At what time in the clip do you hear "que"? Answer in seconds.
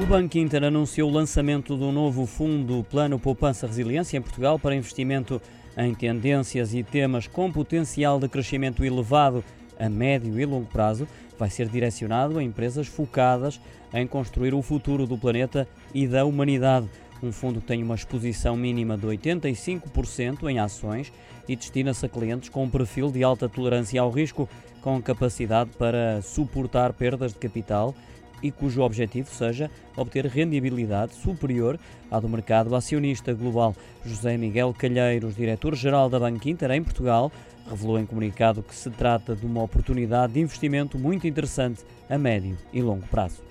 17.60-17.66, 38.62-38.74